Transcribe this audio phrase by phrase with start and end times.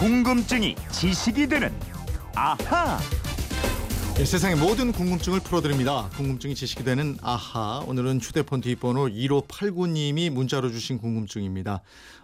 [0.00, 1.70] 궁금증이 지식이 되는
[2.34, 2.98] 아하.
[4.20, 6.10] 네, 세상의 모든 궁금증을 풀어드립니다.
[6.10, 7.82] 궁금증이 지식이 되는 아하.
[7.86, 11.80] 오늘은 휴대폰 뒷번호 1589님이 문자로 주신 궁금증입니다.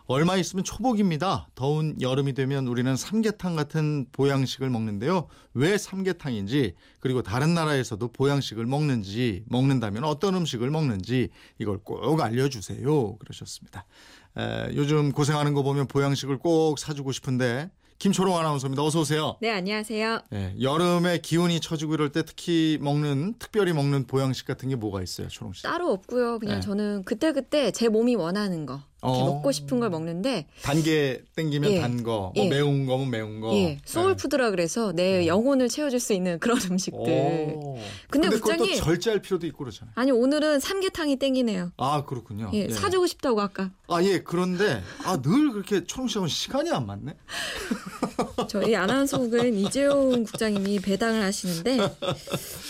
[0.07, 1.48] 얼마 있으면 초복입니다.
[1.54, 5.29] 더운 여름이 되면 우리는 삼계탕 같은 보양식을 먹는데요.
[5.54, 13.17] 왜 삼계탕인지 그리고 다른 나라에서도 보양식을 먹는지 먹는다면 어떤 음식을 먹는지 이걸 꼭 알려주세요.
[13.17, 13.86] 그러셨습니다.
[14.36, 18.82] 에, 요즘 고생하는 거 보면 보양식을 꼭 사주고 싶은데 김초롱 아나운서입니다.
[18.85, 19.36] 어서 오세요.
[19.41, 20.21] 네, 안녕하세요.
[20.35, 25.29] 예, 여름에 기온이 처지고 이럴 때 특히 먹는 특별히 먹는 보양식 같은 게 뭐가 있어요,
[25.29, 25.63] 초롱 씨?
[25.63, 26.39] 따로 없고요.
[26.39, 26.61] 그냥 네.
[26.61, 29.25] 저는 그때 그때 제 몸이 원하는 거, 어.
[29.25, 31.81] 먹고 싶은 걸 먹는데 단게 땡기면 예.
[31.81, 32.48] 단 거, 뭐 예.
[32.51, 33.55] 매운 거면 매운 거.
[33.55, 35.27] 예, 소울푸드라 그래서 내 네.
[35.27, 37.01] 영혼을 채워줄 수 있는 그런 음식들.
[37.56, 37.78] 오.
[38.11, 39.92] 근데 국장님- 절제할 필요도 있고 그러잖아요.
[39.97, 41.73] 아니 오늘은 삼계탕이 땡기네요.
[41.78, 42.51] 아 그렇군요.
[42.53, 47.15] 예, 사주고 싶다고 아까 아 예, 그런데 아 늘 그렇게 초롱 씨하고 시간이 안 맞네.
[48.48, 51.78] 저희 아나운서국은 이재용 국장님이 배당을 하시는데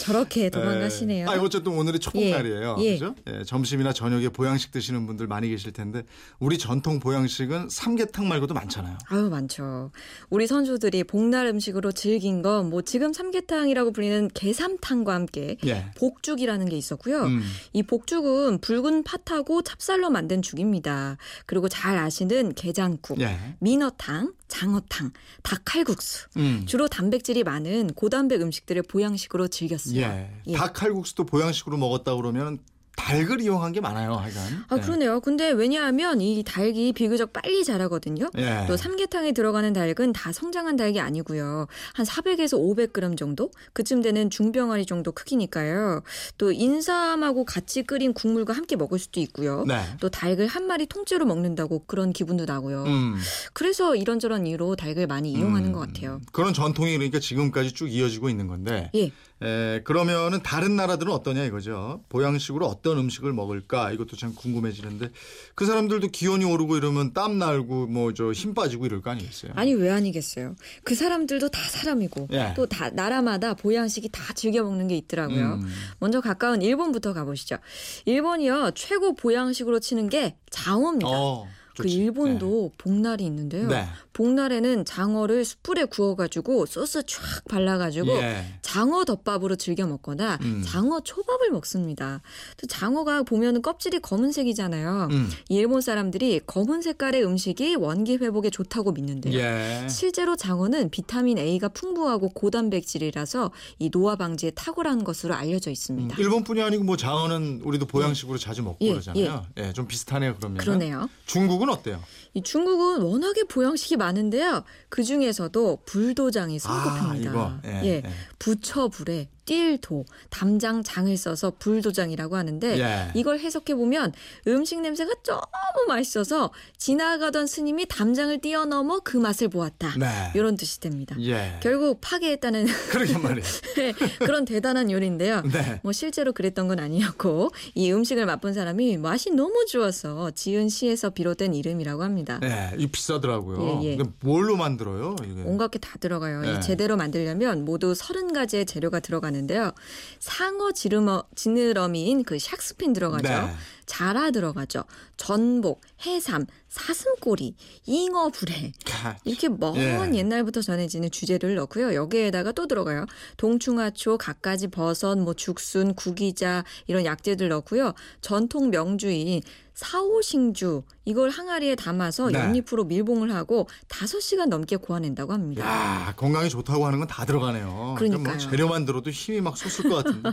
[0.03, 1.29] 저렇게 도망가시네요.
[1.29, 2.77] 아 어쨌든 오늘이 초복날이에요.
[2.81, 2.93] 예.
[2.95, 3.15] 그죠?
[3.29, 6.03] 예, 점심이나 저녁에 보양식 드시는 분들 많이 계실 텐데
[6.39, 8.99] 우리 전통 보양식은 삼계탕 말고도 많잖아요.
[9.09, 9.91] 아유 많죠.
[10.31, 15.87] 우리 선조들이 복날 음식으로 즐긴 건 뭐 지금 삼계탕이라고 불리는 게삼탕과 함께 예.
[15.97, 17.25] 복죽이라는 게 있었고요.
[17.25, 17.43] 음.
[17.73, 21.17] 이 복죽은 붉은 팥하고 찹쌀로 만든 죽입니다.
[21.47, 23.39] 그리고 잘 아시는 게장국, 예.
[23.61, 26.29] 민어탕, 장어탕, 닭칼국수.
[26.37, 26.65] 음.
[26.67, 30.01] 주로 단백질이 많은 고단백 음식들을 보양식으로 즐겼어요.
[30.01, 30.31] 예.
[30.47, 30.53] 예.
[30.53, 32.59] 닭칼국수도 보양식으로 먹었다 그러면
[32.97, 34.65] 닭을 이용한 게 많아요, 하여간.
[34.69, 34.81] 아 예.
[34.81, 35.21] 그러네요.
[35.21, 38.29] 근데 왜냐하면 이 닭이 비교적 빨리 자라거든요.
[38.39, 38.65] 예.
[38.67, 41.67] 또 삼계탕에 들어가는 닭은 다 성장한 닭이 아니고요.
[41.93, 43.51] 한 400에서 500g 정도?
[43.75, 46.03] 그쯤 되는 중병아리 정도 크기니까요.
[46.39, 49.65] 또 인삼하고 같이 끓인 국물과 함께 먹을 수도 있고요.
[49.67, 49.81] 네.
[50.01, 52.85] 또 닭을 한 마리 통째로 먹는다고 그런 기분도 나고요.
[52.85, 53.17] 음.
[53.53, 55.73] 그래서 이런저런 이유로 닭을 많이 이용하는 음.
[55.73, 56.21] 것 같아요.
[56.33, 58.91] 그런 전통이 그러니까 지금까지 쭉 이어지고 있는 건데.
[58.95, 59.13] 예.
[59.43, 62.03] 에, 그러면은 다른 나라들은 어떠냐 이거죠.
[62.09, 65.11] 보양식으로 어떤 음식을 먹을까 이것도 참 궁금해지는데
[65.55, 69.53] 그 사람들도 기온이 오르고 이러면 땀 날고 뭐 저 힘 빠지고 이럴 거 아니겠어요.
[69.55, 70.57] 아니 왜 아니겠어요?
[70.85, 72.55] 그 사람들도 다 사람이고 예.
[72.57, 75.55] 또다 나라마다 보양식이 다 즐겨 먹는 게 있더라고요.
[75.61, 75.69] 음.
[75.99, 77.59] 먼저 가까운 일본부터 가보시죠.
[78.07, 81.11] 일본이요 최고 보양식으로 치는 게 장어입니다.
[81.11, 81.47] 어,
[81.83, 81.89] 그.
[81.89, 83.69] 일본도 복날이 있는데요.
[83.69, 83.87] 네.
[84.13, 88.45] 복날에는 장어를 숯불에 구워가지고 소스 쫙 발라가지고 예.
[88.63, 90.63] 장어 덮밥으로 즐겨 먹거나 음.
[90.65, 92.23] 장어 초밥을 먹습니다.
[92.57, 95.09] 또 장어가 보면은 껍질이 검은색이잖아요.
[95.11, 95.31] 음.
[95.49, 99.39] 이 일본 사람들이 검은 색깔의 음식이 원기 회복에 좋다고 믿는데요.
[99.39, 99.87] 예.
[99.89, 106.17] 실제로 장어는 비타민 A가 풍부하고 고단백질이라서 이 노화 방지에 탁월한 것으로 알려져 음, 있습니다.
[106.19, 109.47] 일본뿐이 아니고 뭐 장어는 우리도 보양식으로 자주 먹고 예, 그러잖아요.
[109.59, 109.73] 예.
[109.73, 110.59] 좀 비슷하네요 그러면.
[110.59, 111.09] 그러네요.
[111.27, 112.03] 중국은 어때요?
[112.37, 114.63] 이 중국은 워낙에 보양식이 많은데요.
[114.91, 117.31] 그 중에서도 불도장이 손꼽힙니다.
[117.31, 117.53] 아, 이거.
[117.65, 118.03] 예, 예.
[118.39, 123.11] 부처 불에 띨도, 담장, 장을 써서 불도장이라고 하는데 예.
[123.15, 124.13] 이걸 해석해 보면
[124.49, 129.95] 음식 냄새가 너무 맛있어서 지나가던 스님이 담장을 뛰어넘어 그 맛을 보았다.
[129.99, 130.09] 네.
[130.35, 131.17] 이런 뜻이 됩니다.
[131.21, 131.59] 예.
[131.63, 133.47] 결국 파괴했다는 그러게 말이에요.
[134.19, 135.43] 그런 대단한 요리인데요.
[135.43, 135.81] 네.
[135.83, 141.55] 뭐 실제로 그랬던 건 아니었고 이 음식을 맛본 사람이 맛이 너무 좋아서 지은 시에서 비롯된
[141.55, 142.26] 이름이라고 합니다.
[142.43, 142.73] 예.
[142.79, 143.81] 이 비싸더라고요.
[143.83, 143.97] 예, 예.
[143.97, 145.17] 근데 뭘로 만들어요?
[145.25, 145.43] 이게.
[145.45, 146.41] 온갖 게 다 들어가요.
[146.41, 146.55] 네.
[146.55, 149.73] 이 제대로 만들려면 모두 30가지의 재료가 들어가는데요.
[150.19, 153.29] 상어 지르머, 지느러미인 그 샥스핀 들어가죠.
[153.29, 153.55] 네.
[153.87, 154.85] 자라 들어가죠.
[155.17, 157.55] 전복, 해삼, 사슴꼬리,
[157.87, 160.19] 잉어 불에 가- 이렇게 먼 예.
[160.19, 161.95] 옛날부터 전해지는 주재료를 넣고요.
[161.95, 163.07] 여기에다가 또 들어가요.
[163.39, 167.95] 동충하초, 갖가지 버섯, 뭐 죽순, 구기자 이런 약재들 넣고요.
[168.21, 169.41] 전통 명주인
[169.75, 172.39] 사오싱주 이걸 항아리에 담아서 네.
[172.39, 175.65] 연잎으로 밀봉을 하고 5시간 넘게 고아낸다고 합니다.
[175.67, 177.95] 야 건강에 좋다고 하는 건 다 들어가네요.
[177.99, 178.39] 그러니까 뭐.
[178.39, 180.31] 재료만 들어도 힘이 막 솟을 것 같은데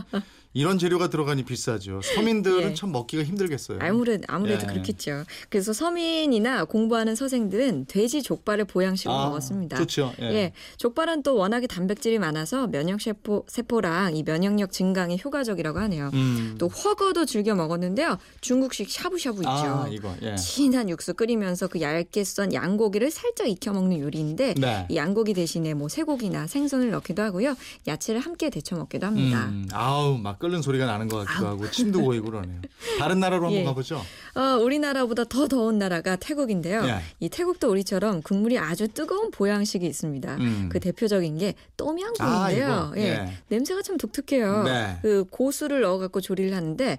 [0.54, 2.00] 이런 재료가 들어가니 비싸죠.
[2.02, 2.74] 서민들은 예.
[2.74, 3.78] 참 먹기가 힘들겠어요.
[3.82, 4.72] 아무래도 아무래도 예.
[4.72, 5.24] 그렇겠죠.
[5.54, 9.76] 그래서 서민이나 공부하는 서생들은 돼지 족발을 보양식으로 아, 먹었습니다.
[9.76, 10.12] 좋죠.
[10.20, 10.24] 예.
[10.24, 16.10] 예, 족발은 또 워낙에 단백질이 많아서 면역 세포 세포랑 이 면역력 증강에 효과적이라고 하네요.
[16.12, 16.56] 음.
[16.58, 18.18] 또 허거도 즐겨 먹었는데요.
[18.40, 19.48] 중국식 샤브샤브 있죠.
[19.48, 20.34] 아 이거 예.
[20.34, 24.88] 진한 육수 끓이면서 그 얇게 썬 양고기를 살짝 익혀 먹는 요리인데 네.
[24.90, 27.54] 이 양고기 대신에 뭐 쇠고기나 생선을 넣기도 하고요.
[27.86, 29.44] 야채를 함께 데쳐 먹기도 합니다.
[29.44, 32.60] 음, 아우 막 끓는 소리가 나는 것 같기도 하고 침도 고이고 그러네요.
[32.98, 33.64] 다른 나라로 한번 예.
[33.64, 34.02] 가보죠.
[34.34, 36.84] 어, 우리나라보다 더 더운 나라가 태국인데요.
[36.86, 37.00] 예.
[37.20, 40.36] 이 태국도 우리처럼 국물이 아주 뜨거운 보양식이 있습니다.
[40.36, 40.68] 음.
[40.70, 42.92] 그 대표적인 게 아, 똠양꿍인데요.
[42.94, 43.00] 이거.
[43.00, 43.32] 예.
[43.48, 44.62] 냄새가 참 독특해요.
[44.64, 44.98] 네.
[45.02, 46.98] 그 고수를 넣어갖고 조리를 하는데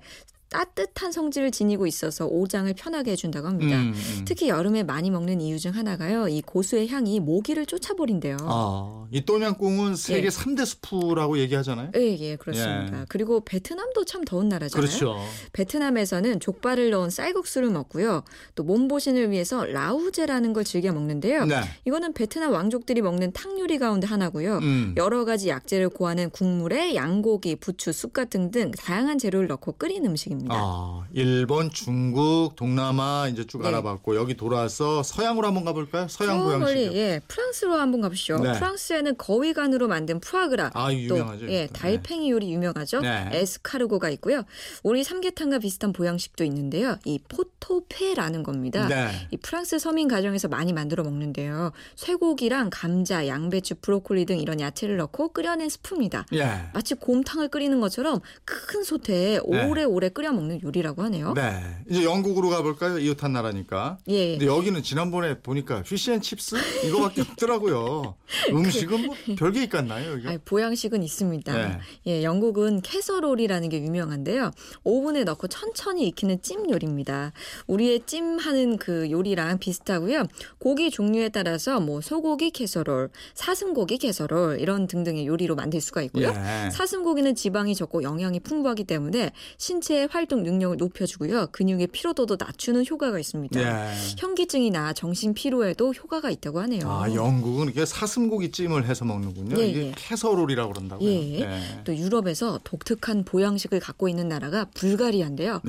[0.55, 3.77] 따뜻한 성질을 지니고 있어서 오장을 편하게 해준다고 합니다.
[3.77, 4.25] 음, 음.
[4.25, 6.29] 특히 여름에 많이 먹는 이유 중 하나가요.
[6.29, 8.37] 이 고수의 향이 모기를 쫓아버린대요.
[8.41, 10.29] 아, 이 또냥꿍은 세계 예.
[10.29, 11.91] 삼 3대 수프라고 얘기하잖아요.
[11.97, 13.01] 예, 예, 그렇습니다.
[13.01, 13.05] 예.
[13.09, 14.87] 그리고 베트남도 참 더운 나라잖아요.
[14.87, 15.17] 그렇죠.
[15.51, 18.23] 베트남에서는 족발을 넣은 쌀국수를 먹고요.
[18.55, 21.45] 또 몸보신을 위해서 라우제라는 걸 즐겨 먹는데요.
[21.45, 21.61] 네.
[21.85, 24.59] 이거는 베트남 왕족들이 먹는 탕 요리 가운데 하나고요.
[24.59, 24.93] 음.
[24.95, 30.44] 여러 가지 약재를 고하는 국물에 양고기, 부추, 쑥갓 등등 다양한 재료를 넣고 끓인 음식입니다.
[30.51, 33.69] 아, 일본, 중국, 동남아 이제 쭉 네.
[33.69, 36.07] 알아봤고 여기 돌아와서 서양으로 한번 가볼까요?
[36.07, 36.93] 서양 보양식.
[36.93, 38.39] 예 프랑스로 한번 가보시죠.
[38.39, 38.53] 네.
[38.53, 41.49] 프랑스에는 거위간으로 만든 푸아그라, 아, 이거 또 유명하죠.
[41.49, 41.67] 예.
[41.71, 43.01] 달팽이 요리 유명하죠.
[43.01, 43.29] 네.
[43.31, 44.43] 에스카르고가 있고요.
[44.83, 46.97] 우리 삼계탕과 비슷한 보양식도 있는데요.
[47.05, 48.87] 이 pot-au-feu라는 겁니다.
[48.87, 49.07] 네.
[49.31, 51.71] 이 프랑스 서민 가정에서 많이 만들어 먹는데요.
[51.95, 56.25] 쇠고기랑 감자, 양배추, 브로콜리 등 이런 야채를 넣고 끓여낸 스프입니다.
[56.33, 56.69] 예.
[56.73, 59.67] 마치 곰탕을 끓이는 것처럼 큰 솥에 네.
[59.67, 61.33] 오래오래 끓여 먹는 요리라고 하네요.
[61.33, 61.61] 네.
[61.89, 62.99] 이제 영국으로 가볼까요?
[62.99, 63.97] 이웃한 나라니까.
[64.07, 64.31] 예.
[64.31, 66.55] 근데 여기는 지난번에 보니까 fish and chips
[66.87, 68.15] 이거밖에 없더라고요.
[68.51, 70.27] 음식은 뭐 별게 있겠나요 여기?
[70.27, 71.53] 아니, 보양식은 있습니다.
[71.53, 71.79] 네.
[72.07, 74.51] 예, 영국은 캐서롤이라는 게 유명한데요.
[74.83, 77.31] 오븐에 넣고 천천히 익히는 찜 요리입니다.
[77.67, 80.23] 우리의 찜 하는 그 요리랑 비슷하고요.
[80.57, 86.29] 고기 종류에 따라서 뭐 소고기 캐서롤, 사슴고기 캐서롤 이런 등등의 요리로 만들 수가 있고요.
[86.29, 86.69] 예.
[86.69, 91.47] 사슴고기는 지방이 적고 영양이 풍부하기 때문에 신체의 활동 능력을 높여주고요.
[91.51, 93.59] 근육의 피로도도 낮추는 효과가 있습니다.
[93.59, 93.93] 예.
[94.17, 96.89] 현기증이나 정신 피로에도 효과가 있다고 하네요.
[96.89, 99.59] 아 영국은 이게 사슴고기 찜을 해서 먹는군요.
[99.59, 99.91] 예, 이게 예.
[99.95, 101.09] 캐서롤이라고 그런다고요.
[101.09, 101.81] 예.
[101.83, 105.61] 또 유럽에서 독특한 보양식을 갖고 있는 나라가 불가리아인데요.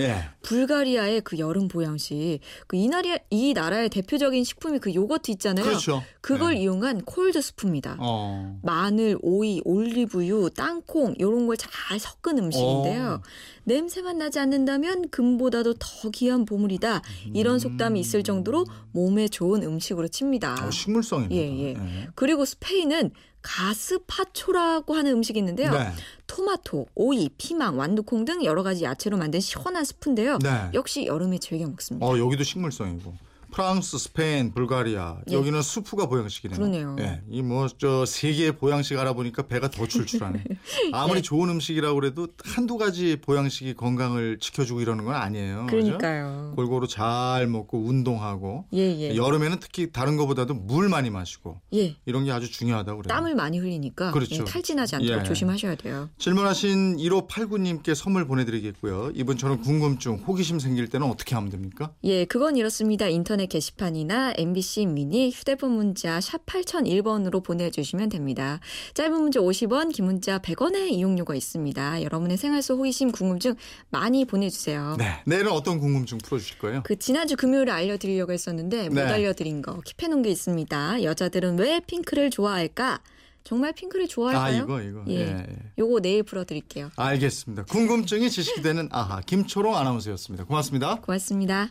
[0.46, 0.56] 네.
[0.56, 5.64] 불가리아의 그 여름 보양식, 그 이 나라 이 나라의 대표적인 식품이 그 요거트 있잖아요.
[5.64, 6.02] 그렇죠.
[6.22, 6.62] 걸 네.
[6.62, 7.96] 이용한 cold soup입니다.
[7.98, 8.58] 어.
[8.62, 13.20] 마늘, 오이, 올리브유, 땅콩 이런 걸 잘 섞은 음식인데요.
[13.20, 13.22] 어.
[13.64, 17.02] 냄새만 나지 않는다면 금보다도 더 귀한 보물이다.
[17.34, 20.66] 이런 속담이 있을 정도로 몸에 좋은 음식으로 칩니다.
[20.66, 21.34] 어, 식물성입니다.
[21.34, 21.76] 예, 예.
[22.14, 23.10] 그리고 스페인은
[23.46, 25.70] 가스파초라고 하는 음식이 있는데요.
[25.70, 25.92] 네.
[26.26, 30.38] 토마토, 오이, 피망, 완두콩 등 여러 가지 야채로 만든 시원한 스프인데요.
[30.38, 30.70] 네.
[30.74, 32.04] 역시 여름에 즐겨 먹습니다.
[32.04, 33.14] 어 여기도 식물성이고
[33.60, 35.34] 프랑스, 스페인, 불가리아 예.
[35.34, 36.58] 여기는 수프가 보양식이네요.
[36.58, 36.96] 그러네요.
[37.00, 40.44] 예, 이 뭐 저 세계의 보양식 알아보니까 배가 더 출출하네.
[40.92, 41.22] 아무리 예.
[41.22, 45.68] 좋은 음식이라고 그래도 한두 가지 보양식이 건강을 지켜주고 이러는 건 아니에요.
[45.70, 45.76] 그죠?
[45.98, 46.52] 그러니까요.
[46.54, 48.78] 골고루 잘 먹고 운동하고 예,
[49.10, 49.16] 예.
[49.16, 51.96] 여름에는 특히 다른 것보다도 물 많이 마시고 예.
[52.04, 53.08] 이런 게 아주 중요하다고 그래요.
[53.16, 54.34] 땀을 많이 흘리니까 그렇죠.
[54.34, 55.24] 예, 탈진하지 않도록 예.
[55.24, 56.10] 조심하셔야 돼요.
[56.18, 59.12] 질문하신 1589님께 선물 보내드리겠고요.
[59.14, 61.92] 이분처럼 궁금증, 호기심 생길 때는 어떻게 하면 됩니까?
[62.04, 63.08] 예, 그건 이렇습니다.
[63.08, 68.60] 인터넷 게시판이나 MBC 미니 휴대폰 문자 샵 8001번으로 보내주시면 됩니다.
[68.94, 72.02] 짧은 문자 50원, 긴 문자 100원의 이용료가 있습니다.
[72.02, 73.54] 여러분의 생활 속 호기심, 궁금증
[73.90, 74.96] 많이 보내주세요.
[74.98, 75.22] 네.
[75.26, 76.82] 내일은 어떤 궁금증 풀어주실 거예요?
[76.84, 79.02] 그 지난주 금요일에 알려드리려고 했었는데 못 네.
[79.02, 81.02] 알려드린 거 킵해놓은 게 있습니다.
[81.02, 83.00] 여자들은 왜 핑크를 좋아할까?
[83.46, 84.64] 정말 핑크를 아 좋아할까요?
[84.64, 85.04] 이거 이거.
[85.08, 85.20] 예.
[85.20, 85.46] 예.
[85.78, 86.90] 요거 내일 풀어드릴게요.
[86.96, 87.64] 알겠습니다.
[87.66, 90.44] 궁금증이 지식이 되는 아하 김초롱 아나운서였습니다.
[90.44, 90.96] 고맙습니다.
[90.96, 91.70] 고맙습니다.